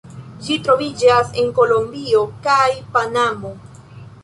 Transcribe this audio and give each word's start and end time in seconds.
Ĝi 0.45 0.55
troviĝas 0.67 1.29
en 1.43 1.51
Kolombio 1.59 2.25
kaj 2.49 2.65
Panamo. 2.97 3.55